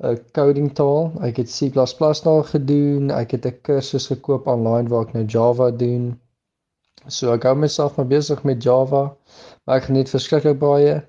'n 0.01 0.17
coding 0.33 0.73
taal. 0.81 1.13
Ek 1.21 1.45
het 1.45 1.53
C++ 1.53 1.69
daar 1.77 2.45
gedoen. 2.57 3.13
Ek 3.13 3.37
het 3.37 3.47
'n 3.53 3.61
kursus 3.63 4.09
gekoop 4.09 4.49
online 4.49 4.89
waar 4.89 5.11
ek 5.11 5.13
nou 5.21 5.29
Java 5.29 5.71
doen. 5.71 6.15
So 7.09 7.35
ek 7.35 7.45
hou 7.45 7.55
myself 7.59 7.97
maar 7.97 8.09
besig 8.09 8.45
met 8.45 8.63
Java. 8.63 9.09
Maar 9.65 9.81
ek 9.81 9.89
geniet 9.91 10.13
verskriklik 10.13 10.59
baie 10.61 11.03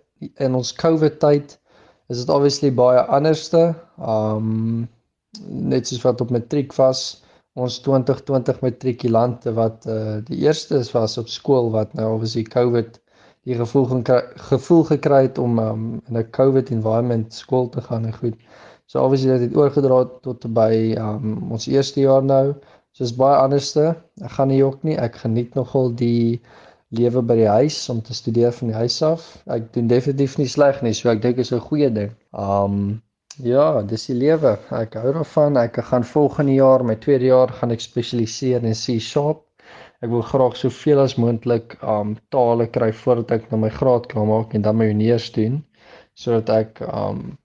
in 0.44 0.56
ons 0.56 0.74
COVID 0.75 1.20
tyd 1.22 1.58
is 2.12 2.22
dit 2.22 2.30
obviously 2.30 2.72
baie 2.72 3.02
anderste. 3.18 3.74
Um 3.98 4.88
net 5.50 5.88
soos 5.88 6.04
wat 6.04 6.22
op 6.24 6.32
matriek 6.32 6.75
was. 6.80 7.24
Ons 7.56 7.80
2020 7.84 8.62
matrikulante 8.64 9.54
wat 9.56 9.88
uh 9.88 10.20
die 10.28 10.44
eerstes 10.44 10.92
was 10.96 11.18
op 11.22 11.32
skool 11.32 11.72
wat 11.75 11.96
nou 11.96 12.14
obviously 12.16 12.44
COVID 12.44 13.00
die 13.46 13.56
gevoel 13.56 13.86
gekry, 13.86 14.22
gevoel 14.50 14.84
gekry 14.90 15.22
het 15.28 15.38
om 15.38 15.60
um, 15.62 15.84
in 16.10 16.18
'n 16.18 16.30
COVID 16.32 16.70
environment 16.74 17.34
skool 17.34 17.70
te 17.70 17.82
gaan 17.82 18.06
en 18.06 18.14
goed. 18.14 18.36
So 18.86 19.04
obviously 19.04 19.32
dit 19.32 19.50
het 19.50 19.58
oorgedra 19.58 20.06
tot 20.22 20.54
by 20.54 20.96
um, 20.98 21.52
ons 21.52 21.68
eerste 21.68 22.00
jaar 22.00 22.24
nou. 22.24 22.56
So 22.96 23.04
is 23.04 23.12
baie 23.12 23.36
anderste. 23.44 23.90
Ek 24.24 24.38
gaan 24.38 24.48
nie 24.48 24.62
jok 24.62 24.84
nie. 24.88 24.94
Ek 24.96 25.18
geniet 25.20 25.56
nogal 25.60 25.90
die 26.00 26.40
lewe 26.96 27.24
by 27.28 27.36
die 27.42 27.50
huis 27.52 27.80
om 27.92 28.00
te 28.00 28.16
studeer 28.16 28.54
van 28.56 28.72
die 28.72 28.78
huis 28.78 29.02
af. 29.04 29.25
Ek 29.52 29.66
doen 29.75 29.90
definitief 29.92 30.38
nie 30.40 30.48
sleg 30.48 30.80
nie. 30.86 30.94
So 30.96 31.12
ek 31.12 31.20
dink 31.25 31.42
is 31.44 31.52
'n 31.52 31.60
goeie 31.66 31.90
ding. 31.98 32.14
Um 32.32 33.02
ja, 33.44 33.82
dis 33.84 34.08
die 34.08 34.16
lewe. 34.16 34.56
Ek 34.72 34.96
hou 34.96 35.12
daarvan. 35.20 35.60
Ek 35.60 35.82
gaan 35.90 36.08
volgende 36.08 36.56
jaar, 36.56 36.88
my 36.88 36.96
tweede 36.96 37.28
jaar, 37.34 37.52
gaan 37.52 37.75
ek 37.75 37.84
spesialiseer 37.84 38.64
in 38.64 38.74
C#. 38.74 38.96
Ek 40.02 40.10
wil 40.10 40.24
graag 40.32 40.56
soveel 40.56 41.00
as 41.04 41.18
moontlik 41.20 41.75
um 41.84 42.16
tale 42.32 42.68
kry 42.68 42.94
voordat 42.94 43.32
ek 43.32 43.52
nou 43.52 43.60
my 43.60 43.70
graad 43.70 44.08
klaar 44.08 44.28
maak 44.32 44.54
en 44.56 44.62
dan 44.62 44.78
my 44.78 44.88
honeurs 44.88 45.32
doen 45.36 45.64
sodat 46.16 46.50
ek 46.50 46.82
um 46.88 47.38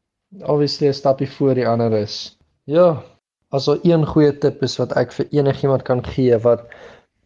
obviously 0.43 0.87
'n 0.89 0.95
stapie 0.95 1.31
voor 1.39 1.55
die 1.55 1.67
ander 1.67 1.93
is. 1.93 2.39
Ja, 2.67 3.03
as 3.51 3.65
daar 3.67 3.83
een 3.83 4.07
goeie 4.07 4.33
tip 4.39 4.63
is 4.63 4.77
wat 4.79 4.93
ek 5.01 5.13
vir 5.17 5.27
enigiemand 5.41 5.83
kan 5.87 6.03
gee 6.07 6.37
wat 6.47 6.67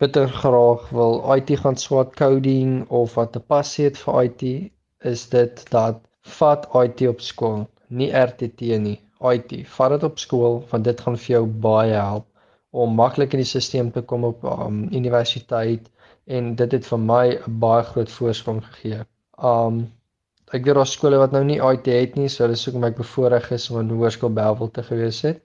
bitter 0.03 0.29
graag 0.29 0.89
wil 0.99 1.21
IT 1.35 1.51
gaan 1.63 1.77
swat 1.77 2.15
coding 2.21 2.73
of 3.01 3.15
wat 3.19 3.37
'n 3.37 3.45
passie 3.53 3.85
het 3.85 3.99
vir 4.05 4.23
IT, 4.25 4.43
is 5.13 5.29
dit 5.35 5.65
dat 5.71 6.01
vat 6.39 6.67
IT 6.83 7.09
op 7.09 7.21
skool, 7.21 7.69
nie 7.89 8.11
RTT 8.11 8.61
nie. 8.87 9.01
IT, 9.33 9.53
vat 9.77 9.91
dit 9.95 10.03
op 10.11 10.19
skool 10.19 10.57
want 10.71 10.85
dit 10.85 11.01
gaan 11.01 11.17
vir 11.17 11.35
jou 11.37 11.45
baie 11.47 11.95
help 11.95 12.27
om 12.71 12.95
maklik 13.01 13.35
in 13.35 13.43
die 13.45 13.51
stelsel 13.53 13.91
te 13.95 14.03
kom 14.03 14.25
op 14.25 14.45
um, 14.45 14.83
universiteit 15.01 15.91
en 16.27 16.55
dit 16.57 16.73
het 16.73 16.87
vir 16.87 16.99
my 16.99 17.27
'n 17.37 17.59
baie 17.67 17.85
groot 17.93 18.11
voorsprong 18.11 18.65
gegee. 18.65 19.05
Um 19.39 19.93
ek 20.53 20.65
weet 20.65 20.75
daar 20.75 20.87
skole 20.87 21.19
wat 21.19 21.33
nou 21.33 21.45
nie 21.45 21.61
IT 21.73 21.87
het 21.87 22.17
nie, 22.17 22.29
so 22.29 22.49
dis 22.49 22.65
hoekom 22.65 22.85
ek 22.85 22.97
bevoorreg 22.97 23.51
is 23.51 23.71
om 23.71 23.81
in 23.81 23.91
Hoërskool 23.91 24.33
Bellville 24.33 24.71
te 24.71 24.83
gewees 24.83 25.23
het. 25.23 25.41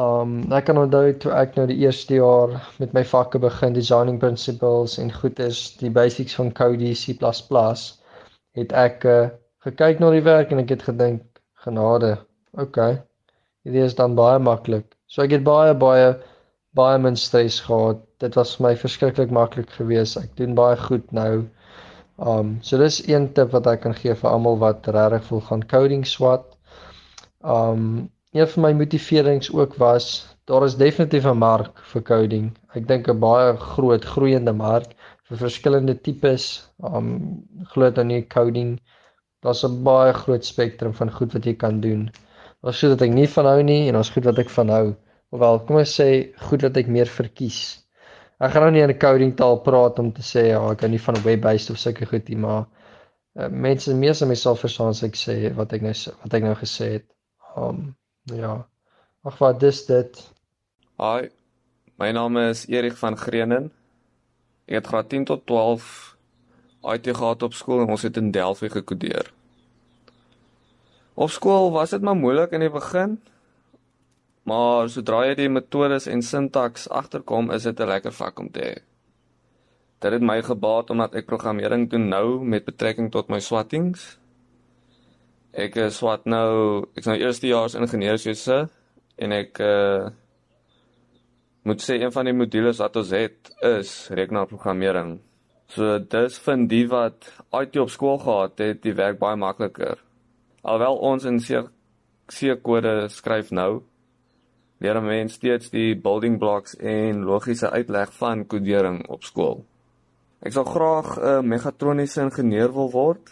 Um 0.00 0.38
ek 0.56 0.70
kan 0.70 0.78
onthou 0.80 1.12
toe 1.20 1.32
ek 1.36 1.56
nou 1.58 1.66
die 1.68 1.76
eerste 1.84 2.16
jaar 2.16 2.54
met 2.80 2.94
my 2.96 3.02
vakke 3.04 3.38
begin, 3.38 3.74
designing 3.76 4.18
principles 4.20 4.96
en 4.98 5.12
goed 5.12 5.40
is, 5.44 5.76
die 5.76 5.90
basics 5.92 6.36
van 6.38 6.52
coding 6.56 6.96
C++, 6.96 7.12
het 8.56 8.72
ek 8.72 9.04
uh, 9.04 9.28
gekyk 9.66 10.00
na 10.00 10.10
die 10.14 10.24
werk 10.24 10.52
en 10.52 10.62
ek 10.62 10.72
het 10.72 10.86
gedink, 10.88 11.20
genade, 11.64 12.14
okay. 12.56 13.02
Dit 13.68 13.76
is 13.76 13.94
dan 13.94 14.16
baie 14.16 14.38
maklik. 14.40 14.88
So 15.12 15.22
ek 15.26 15.36
het 15.36 15.44
baie 15.44 15.74
baie 15.76 16.14
baie 16.72 16.96
min 16.98 17.16
stres 17.20 17.60
gehad. 17.60 18.00
Dit 18.24 18.36
was 18.40 18.56
vir 18.56 18.64
my 18.70 18.72
verskriklik 18.80 19.30
maklik 19.30 19.70
geweest. 19.76 20.16
Ek 20.16 20.32
doen 20.40 20.56
baie 20.56 20.78
goed 20.80 21.12
nou. 21.12 21.44
Um 22.16 22.56
so 22.64 22.80
dis 22.80 23.02
een 23.06 23.28
tip 23.36 23.52
wat 23.52 23.68
ek 23.68 23.84
kan 23.84 23.94
gee 24.00 24.16
vir 24.16 24.30
almal 24.30 24.56
wat 24.64 24.88
regtig 24.88 25.28
wil 25.28 25.44
gaan 25.50 25.68
coding 25.68 26.08
swat. 26.08 26.48
Um 27.44 28.08
een 28.32 28.48
van 28.48 28.62
my 28.62 28.72
motiverings 28.72 29.52
ook 29.52 29.74
was 29.80 30.06
daar 30.44 30.64
is 30.64 30.76
definitief 30.76 31.24
'n 31.24 31.38
mark 31.38 31.80
vir 31.92 32.02
coding. 32.02 32.46
Ek 32.74 32.88
dink 32.88 33.08
'n 33.08 33.18
baie 33.20 33.56
groot 33.56 34.04
groeiende 34.04 34.52
mark 34.52 34.94
vir 35.28 35.36
verskillende 35.36 35.94
tipes 36.06 36.46
um 36.78 37.08
glo 37.72 37.90
dan 37.90 38.06
nie 38.06 38.26
coding. 38.36 38.80
Daar's 39.42 39.64
'n 39.64 39.82
baie 39.84 40.12
groot 40.12 40.44
spektrum 40.44 40.94
van 40.94 41.12
goed 41.12 41.32
wat 41.32 41.44
jy 41.44 41.54
kan 41.54 41.80
doen. 41.80 42.10
Daar's 42.62 42.80
goed 42.80 42.94
wat 42.94 43.02
ek 43.02 43.10
nie 43.10 43.28
van 43.28 43.46
hou 43.46 43.62
nie 43.62 43.88
en 43.88 43.94
daar's 43.94 44.10
goed 44.16 44.24
wat 44.24 44.38
ek 44.38 44.50
van 44.50 44.68
hou. 44.68 44.94
Hoewel 45.30 45.60
kom 45.66 45.76
ons 45.76 46.00
sê 46.00 46.34
goed 46.48 46.62
wat 46.62 46.76
ek 46.76 46.88
meer 46.88 47.06
verkies. 47.06 47.86
Ek 48.40 48.50
gaan 48.50 48.62
nou 48.62 48.70
nie 48.72 48.82
in 48.82 48.90
'n 48.90 48.98
coding 48.98 49.36
taal 49.36 49.58
praat 49.60 49.98
om 49.98 50.12
te 50.12 50.22
sê 50.22 50.48
ja, 50.48 50.70
ek 50.72 50.80
hou 50.80 50.88
nie 50.90 51.04
van 51.06 51.22
web-based 51.24 51.70
of 51.70 51.78
sulke 51.78 52.06
goed 52.06 52.28
nie, 52.28 52.36
maar 52.36 52.66
uh, 53.36 53.48
mense 53.48 53.94
meeste 53.94 54.26
mense 54.26 54.42
sal 54.42 54.56
verstaan 54.56 54.88
as 54.88 55.02
ek 55.02 55.14
sê 55.16 55.54
wat 55.54 55.72
ek 55.72 55.82
nou 55.82 55.92
wat 56.22 56.34
ek 56.34 56.42
nou 56.42 56.54
gesê 56.54 56.92
het. 56.92 57.06
Um 57.56 57.94
ja. 58.24 58.66
Ag 59.22 59.38
wat 59.38 59.60
dis 59.60 59.84
dit. 59.86 60.22
Hi. 60.98 61.30
My 61.98 62.10
naam 62.10 62.36
is 62.36 62.66
Erik 62.66 62.96
van 62.98 63.16
Greenen. 63.16 63.70
Ek 64.66 64.82
het 64.82 64.86
graad 64.86 65.08
10 65.08 65.24
tot 65.24 65.46
12 65.46 66.16
IT 66.94 67.06
gehad 67.16 67.42
op 67.42 67.54
skool 67.54 67.84
en 67.84 67.92
ons 67.94 68.02
het 68.02 68.16
in 68.16 68.30
Delphi 68.30 68.68
gekodeer. 68.68 69.32
Op 71.14 71.30
skool 71.30 71.70
was 71.70 71.90
dit 71.90 72.02
maar 72.02 72.16
moeilik 72.16 72.50
in 72.56 72.64
die 72.64 72.72
begin, 72.72 73.20
Maar 74.42 74.88
sodra 74.90 75.20
jy 75.28 75.36
die 75.38 75.50
metodes 75.52 76.08
en 76.10 76.22
sintaks 76.26 76.88
agterkom, 76.90 77.52
is 77.54 77.62
dit 77.62 77.80
'n 77.80 77.86
lekker 77.86 78.12
vak 78.12 78.40
om 78.40 78.50
te 78.50 78.60
hê. 78.60 78.74
Dit 80.02 80.12
het 80.12 80.22
my 80.22 80.42
gebaat 80.42 80.90
omdat 80.90 81.14
ek 81.14 81.26
programmering 81.26 81.90
doen 81.90 82.08
nou 82.08 82.44
met 82.44 82.64
betrekking 82.64 83.10
tot 83.10 83.28
my 83.28 83.38
swattings. 83.38 84.18
Ek 85.52 85.76
is 85.76 85.98
swat 86.00 86.24
nou, 86.24 86.86
ek's 86.96 87.06
nou 87.06 87.18
eerstejaars 87.20 87.74
ingenieurswese 87.76 88.62
en 89.20 89.32
ek 89.36 89.58
uh 89.60 90.10
moet 91.62 91.78
sê 91.78 91.94
een 92.00 92.10
van 92.10 92.26
die 92.26 92.34
modules 92.34 92.80
wat 92.82 92.96
ons 92.98 93.12
het 93.14 93.52
is 93.62 93.90
rekenaarprogrammering. 94.10 95.20
So 95.70 96.00
dis 96.00 96.38
vind 96.42 96.66
die 96.72 96.88
wat 96.90 97.28
IT 97.54 97.76
op 97.78 97.92
skool 97.92 98.18
gehad 98.18 98.58
het, 98.58 98.80
die 98.82 98.96
werk 98.98 99.20
baie 99.20 99.38
makliker. 99.38 100.00
Alhoewel 100.64 100.98
ons 101.12 101.28
in 101.28 101.38
C 101.38 101.62
C 102.26 102.56
kode 102.62 103.06
skryf 103.12 103.52
nou, 103.52 103.82
leer 104.80 104.98
'n 104.98 105.06
mens 105.06 105.34
steeds 105.34 105.70
die 105.70 105.94
building 105.94 106.38
blocks 106.38 106.74
en 106.80 107.22
logiese 107.24 107.70
uitleg 107.70 108.12
van 108.12 108.46
kodering 108.46 109.06
op 109.08 109.22
skool. 109.22 109.64
Ek 110.42 110.52
sou 110.52 110.64
graag 110.64 111.18
'n 111.18 111.46
megatroniese 111.46 112.22
ingenieur 112.22 112.72
wil 112.72 112.90
word 112.90 113.30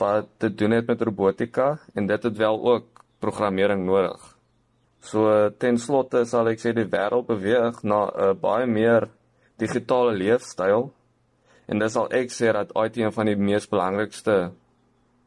wat 0.00 0.28
te 0.42 0.50
doen 0.54 0.74
het 0.76 0.88
met 0.88 1.02
robotika 1.02 1.78
en 1.94 2.06
dit 2.06 2.22
het 2.22 2.36
wel 2.36 2.60
ook 2.72 3.04
programmering 3.20 3.84
nodig. 3.86 4.20
So 5.00 5.50
ten 5.56 5.78
slotte 5.80 6.24
sal 6.28 6.50
ek 6.52 6.60
sê 6.60 6.74
die 6.76 6.88
wêreld 6.88 7.28
beweeg 7.28 7.82
na 7.82 8.00
'n 8.08 8.12
uh, 8.24 8.34
baie 8.36 8.66
meer 8.66 9.08
digitale 9.56 10.12
leefstyl 10.12 10.90
en 11.68 11.78
dis 11.78 11.96
al 11.96 12.08
ek 12.20 12.32
sê 12.32 12.52
dat 12.52 12.74
IT 12.84 12.96
een 12.96 13.12
van 13.12 13.26
die 13.26 13.36
mees 13.36 13.68
belangrikste 13.68 14.52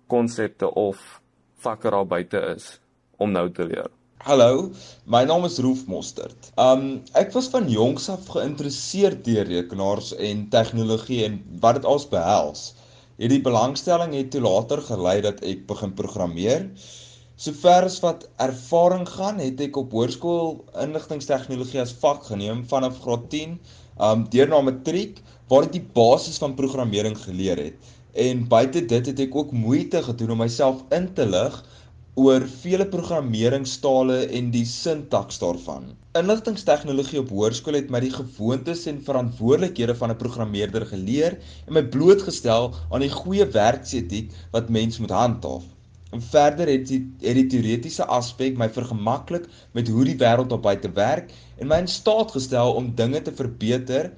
konsepte 0.07 0.69
of 0.69 1.21
vakke 1.65 1.89
daar 1.89 2.05
buite 2.05 2.39
is 2.55 2.79
om 3.17 3.31
nou 3.31 3.49
te 3.49 3.65
leer. 3.65 3.89
Hallo, 4.23 4.71
my 5.05 5.23
naam 5.27 5.45
is 5.45 5.57
Roef 5.59 5.87
Mostert. 5.87 6.51
Um 6.55 7.03
ek 7.19 7.33
was 7.35 7.49
van 7.51 7.65
jongs 7.67 8.09
af 8.09 8.29
geïnteresseerd 8.35 9.25
deur 9.25 9.49
rekenaars 9.49 10.13
en 10.15 10.45
tegnologie 10.49 11.25
en 11.25 11.41
wat 11.59 11.81
dit 11.81 11.85
als 11.85 12.05
behels. 12.07 12.61
Hierdie 13.21 13.43
belangstelling 13.45 14.15
het 14.17 14.31
toe 14.33 14.39
later 14.41 14.79
gelei 14.81 15.19
dat 15.21 15.43
ek 15.45 15.67
begin 15.69 15.91
programmeer. 15.93 16.63
Sover 17.37 17.85
as 17.85 17.99
wat 18.01 18.23
ervaring 18.41 19.03
gaan, 19.05 19.37
het 19.37 19.61
ek 19.61 19.77
op 19.77 19.93
hoërskool 19.93 20.55
inligtingstegnologie 20.81 21.81
as 21.83 21.93
vak 22.01 22.25
geneem 22.31 22.63
vanaf 22.71 22.97
graad 23.03 23.27
10, 23.29 23.53
um 24.07 24.23
deur 24.33 24.49
na 24.49 24.63
matriek 24.65 25.21
waar 25.51 25.67
ek 25.67 25.75
die 25.75 25.83
basis 25.93 26.41
van 26.41 26.57
programmering 26.57 27.13
geleer 27.21 27.61
het. 27.61 27.93
En 28.17 28.47
buite 28.49 28.81
dit 28.89 29.11
het 29.11 29.21
ek 29.27 29.37
ook 29.37 29.53
moeite 29.53 30.01
gedoen 30.09 30.33
om 30.33 30.41
myself 30.41 30.81
in 30.97 31.11
te 31.13 31.29
lig 31.29 31.61
oor 32.13 32.43
vele 32.61 32.85
programmeringstale 32.93 34.17
en 34.37 34.51
die 34.53 34.65
sintaks 34.69 35.39
daarvan. 35.41 35.87
Inligtingstegnologie 36.19 37.23
op 37.23 37.31
hoërskool 37.33 37.79
het 37.79 37.89
my 37.89 38.03
die 38.03 38.11
gewoontes 38.13 38.83
en 38.91 38.99
verantwoordelikhede 39.07 39.95
van 39.97 40.13
'n 40.13 40.19
programmeerder 40.21 40.85
geleer 40.85 41.39
en 41.65 41.73
my 41.73 41.83
blootgestel 41.95 42.69
aan 42.91 43.01
die 43.01 43.09
goeie 43.09 43.45
werksetiek 43.45 44.29
wat 44.51 44.69
mens 44.69 44.99
moet 44.99 45.09
handhaaf. 45.09 45.65
En 46.11 46.21
verder 46.21 46.67
het 46.67 46.87
die, 46.87 47.01
het 47.25 47.35
die 47.35 47.47
teoretiese 47.47 48.05
aspek 48.05 48.57
my 48.57 48.69
vergemaklik 48.69 49.49
met 49.73 49.87
hoe 49.87 50.05
die 50.05 50.17
wêreld 50.17 50.53
op 50.53 50.61
buite 50.61 50.91
werk 50.93 51.33
en 51.57 51.67
my 51.67 51.81
in 51.81 51.87
staat 51.87 52.31
gestel 52.31 52.73
om 52.73 52.93
dinge 52.95 53.21
te 53.21 53.33
verbeter, 53.33 54.13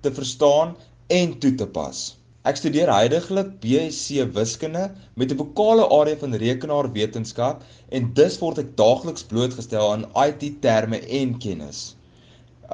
te 0.00 0.12
verstaan 0.12 0.76
en 1.06 1.38
toe 1.38 1.54
te 1.54 1.66
pas. 1.66 2.19
Ek 2.48 2.56
studeer 2.56 2.88
heidaglik 2.88 3.48
BSc 3.60 4.22
Wiskunde 4.36 4.84
met 5.20 5.32
'n 5.32 5.38
vokale 5.40 5.84
area 5.96 6.16
van 6.20 6.36
rekenaarwetenskap 6.42 7.66
en 7.98 8.06
dus 8.20 8.38
word 8.40 8.60
ek 8.62 8.70
daagliks 8.78 9.26
blootgestel 9.32 9.90
aan 9.96 10.06
IT-terme 10.22 11.00
en 11.18 11.34
kennis. 11.42 11.82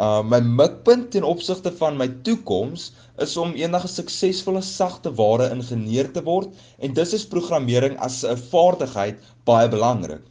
Uh 0.04 0.22
my 0.34 0.38
mikpunt 0.60 1.10
ten 1.16 1.26
opsigte 1.32 1.72
van 1.82 1.98
my 1.98 2.06
toekoms 2.28 2.86
is 3.26 3.36
om 3.46 3.58
eendag 3.58 3.88
'n 3.90 3.94
suksesvolle 3.96 4.62
sagte 4.62 5.14
ware 5.22 5.50
ingenieur 5.58 6.12
te 6.14 6.22
word 6.30 6.54
en 6.78 6.94
dus 7.02 7.18
is 7.18 7.26
programmering 7.34 7.98
as 7.98 8.22
'n 8.22 8.38
vaardigheid 8.54 9.18
baie 9.50 9.68
belangrik. 9.68 10.22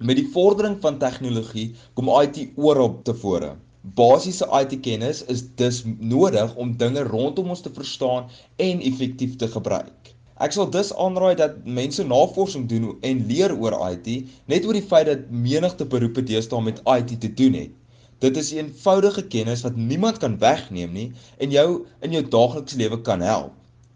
Met 0.00 0.16
die 0.16 0.30
vordering 0.34 0.80
van 0.82 0.98
tegnologie 0.98 1.74
kom 1.94 2.10
IT 2.18 2.48
oral 2.56 2.98
tevore. 3.04 3.54
Basiese 3.80 4.44
IT-kennis 4.52 5.24
is 5.24 5.42
dus 5.56 5.84
nodig 5.98 6.54
om 6.60 6.76
dinge 6.76 7.00
rondom 7.02 7.48
ons 7.48 7.62
te 7.64 7.70
verstaan 7.72 8.26
en 8.60 8.80
effektief 8.84 9.38
te 9.40 9.48
gebruik. 9.48 10.10
Ek 10.44 10.52
sal 10.52 10.68
dus 10.72 10.90
aanraai 11.00 11.32
dat 11.40 11.56
mense 11.64 12.04
navorsing 12.04 12.66
doen 12.68 12.90
en 13.00 13.22
leer 13.28 13.54
oor 13.56 13.78
IT, 13.86 14.10
net 14.52 14.68
oor 14.68 14.76
die 14.76 14.84
feit 14.84 15.08
dat 15.08 15.24
menigte 15.32 15.88
beroepe 15.88 16.26
deesdae 16.28 16.60
met 16.64 16.82
IT 16.92 17.16
te 17.24 17.32
doen 17.40 17.56
het. 17.56 17.72
Dit 18.20 18.36
is 18.36 18.52
'n 18.52 18.66
eenvoudige 18.66 19.24
kennis 19.32 19.64
wat 19.64 19.76
niemand 19.76 20.20
kan 20.20 20.36
wegneem 20.38 20.92
nie 20.92 21.12
en 21.38 21.50
jou 21.50 21.86
in 22.00 22.12
jou 22.12 22.24
daaglikse 22.28 22.76
lewe 22.76 23.00
kan 23.00 23.20
help. 23.20 23.52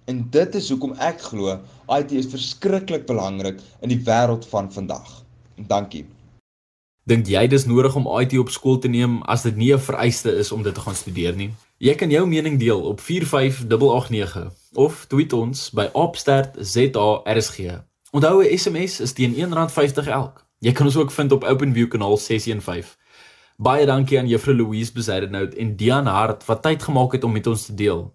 En 0.08 0.26
dit 0.30 0.54
is 0.54 0.68
hoekom 0.68 0.96
ek 0.96 1.20
glo 1.20 1.60
IT 2.00 2.12
is 2.12 2.32
verskriklik 2.32 3.06
belangrik 3.06 3.60
in 3.80 3.88
die 3.88 4.00
wêreld 4.00 4.48
van 4.48 4.72
vandag. 4.72 5.24
Dankie. 5.56 6.06
Dink 7.04 7.26
jy 7.28 7.42
dis 7.52 7.66
nodig 7.68 7.92
om 8.00 8.06
IT 8.16 8.32
op 8.40 8.48
skool 8.48 8.78
te 8.80 8.88
neem 8.88 9.18
as 9.28 9.42
dit 9.44 9.56
nie 9.56 9.74
'n 9.74 9.78
vereiste 9.78 10.32
is 10.32 10.52
om 10.52 10.62
dit 10.62 10.74
te 10.74 10.80
gaan 10.80 10.94
studeer 10.94 11.36
nie? 11.36 11.50
Jy 11.78 11.94
kan 11.94 12.10
jou 12.10 12.26
mening 12.26 12.58
deel 12.58 12.80
op 12.80 13.00
45889 13.00 14.52
of 14.72 15.04
tweet 15.08 15.32
ons 15.32 15.70
by 15.70 15.90
@opstartzarsg. 15.92 17.60
Onthou 18.10 18.42
'n 18.42 18.58
SMS 18.58 19.00
is 19.00 19.12
teen 19.12 19.34
R1.50 19.34 20.06
elk. 20.06 20.46
Jy 20.58 20.72
kan 20.72 20.86
ons 20.86 20.96
ook 20.96 21.10
vind 21.10 21.32
op 21.32 21.44
OpenView 21.44 21.88
kanaal 21.88 22.16
615. 22.16 22.96
Baie 23.56 23.86
dankie 23.86 24.18
aan 24.18 24.28
Juffrou 24.28 24.56
Louise 24.56 24.92
Besaidenout 24.92 25.54
en 25.54 25.76
Dian 25.76 26.06
Hart 26.06 26.44
wat 26.44 26.62
tyd 26.62 26.82
gemaak 26.82 27.12
het 27.12 27.24
om 27.24 27.32
met 27.32 27.46
ons 27.46 27.66
te 27.66 27.74
deel. 27.74 28.13